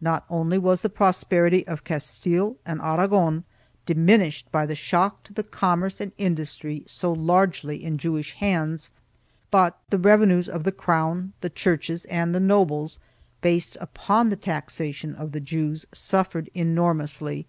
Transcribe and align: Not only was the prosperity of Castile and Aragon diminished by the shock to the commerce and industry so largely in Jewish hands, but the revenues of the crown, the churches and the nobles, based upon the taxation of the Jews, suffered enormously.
Not 0.00 0.24
only 0.30 0.56
was 0.56 0.80
the 0.80 0.88
prosperity 0.88 1.66
of 1.66 1.84
Castile 1.84 2.56
and 2.64 2.80
Aragon 2.80 3.44
diminished 3.84 4.50
by 4.50 4.64
the 4.64 4.74
shock 4.74 5.22
to 5.24 5.34
the 5.34 5.42
commerce 5.42 6.00
and 6.00 6.12
industry 6.16 6.84
so 6.86 7.12
largely 7.12 7.84
in 7.84 7.98
Jewish 7.98 8.32
hands, 8.36 8.90
but 9.50 9.78
the 9.90 9.98
revenues 9.98 10.48
of 10.48 10.64
the 10.64 10.72
crown, 10.72 11.34
the 11.42 11.50
churches 11.50 12.06
and 12.06 12.34
the 12.34 12.40
nobles, 12.40 12.98
based 13.42 13.76
upon 13.78 14.30
the 14.30 14.36
taxation 14.36 15.14
of 15.14 15.32
the 15.32 15.38
Jews, 15.40 15.84
suffered 15.92 16.48
enormously. 16.54 17.46